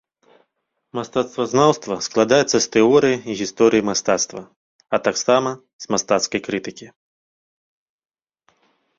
[0.99, 4.41] Мастацтвазнаўства складаецца з тэорыі і гісторыі мастацтва,
[4.99, 5.49] а таксама
[5.97, 6.87] мастацкай крытыкі.